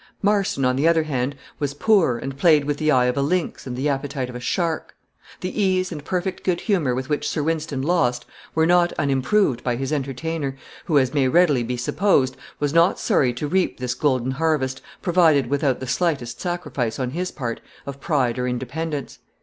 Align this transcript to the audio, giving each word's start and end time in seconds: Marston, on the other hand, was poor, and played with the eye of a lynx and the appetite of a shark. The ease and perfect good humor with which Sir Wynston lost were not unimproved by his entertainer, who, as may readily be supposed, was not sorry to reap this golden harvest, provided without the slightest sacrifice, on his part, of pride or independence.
Marston, 0.23 0.65
on 0.65 0.75
the 0.77 0.87
other 0.87 1.03
hand, 1.03 1.35
was 1.59 1.75
poor, 1.75 2.17
and 2.17 2.35
played 2.35 2.65
with 2.65 2.77
the 2.77 2.89
eye 2.89 3.05
of 3.05 3.15
a 3.15 3.21
lynx 3.21 3.67
and 3.67 3.75
the 3.77 3.87
appetite 3.87 4.29
of 4.31 4.35
a 4.35 4.39
shark. 4.39 4.95
The 5.41 5.61
ease 5.61 5.91
and 5.91 6.03
perfect 6.03 6.43
good 6.43 6.61
humor 6.61 6.95
with 6.95 7.07
which 7.07 7.29
Sir 7.29 7.43
Wynston 7.43 7.83
lost 7.83 8.25
were 8.55 8.65
not 8.65 8.91
unimproved 8.93 9.63
by 9.63 9.75
his 9.75 9.93
entertainer, 9.93 10.57
who, 10.85 10.97
as 10.97 11.13
may 11.13 11.27
readily 11.27 11.61
be 11.61 11.77
supposed, 11.77 12.35
was 12.59 12.73
not 12.73 12.97
sorry 12.97 13.31
to 13.35 13.47
reap 13.47 13.79
this 13.79 13.93
golden 13.93 14.31
harvest, 14.31 14.81
provided 15.03 15.45
without 15.51 15.79
the 15.79 15.85
slightest 15.85 16.41
sacrifice, 16.41 16.97
on 16.97 17.11
his 17.11 17.29
part, 17.29 17.61
of 17.85 18.01
pride 18.01 18.39
or 18.39 18.47
independence. 18.47 19.19